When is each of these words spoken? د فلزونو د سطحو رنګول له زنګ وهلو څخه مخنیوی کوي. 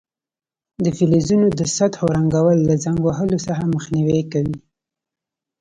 د 0.83 0.85
فلزونو 0.97 1.47
د 1.59 1.61
سطحو 1.75 2.05
رنګول 2.15 2.57
له 2.69 2.75
زنګ 2.83 2.99
وهلو 3.03 3.37
څخه 3.47 3.63
مخنیوی 3.75 4.21
کوي. 4.33 4.57